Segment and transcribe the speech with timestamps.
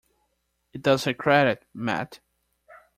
[0.73, 2.21] It does her credit, Mat!